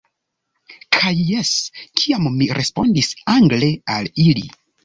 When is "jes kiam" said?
1.31-2.27